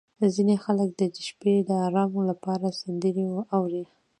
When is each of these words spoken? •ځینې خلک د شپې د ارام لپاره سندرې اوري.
•ځینې 0.35 0.55
خلک 0.63 0.89
د 0.99 1.01
شپې 1.27 1.53
د 1.67 1.69
ارام 1.85 2.13
لپاره 2.29 2.77
سندرې 2.81 3.25
اوري. 3.55 3.83